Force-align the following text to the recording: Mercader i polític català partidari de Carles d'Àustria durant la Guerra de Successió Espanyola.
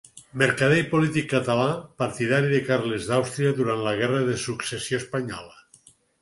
Mercader 0.41 0.77
i 0.83 0.85
polític 0.93 1.27
català 1.33 1.67
partidari 2.03 2.49
de 2.53 2.61
Carles 2.71 3.05
d'Àustria 3.11 3.53
durant 3.61 3.85
la 3.89 3.95
Guerra 4.01 4.23
de 4.31 4.39
Successió 4.47 5.03
Espanyola. 5.05 5.87